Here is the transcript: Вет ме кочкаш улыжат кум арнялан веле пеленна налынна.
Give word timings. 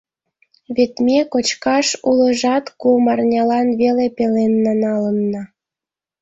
Вет 0.75 0.93
ме 1.05 1.19
кочкаш 1.31 1.87
улыжат 2.09 2.65
кум 2.81 3.05
арнялан 3.13 3.67
веле 3.81 4.05
пеленна 4.15 4.73
налынна. 4.83 5.43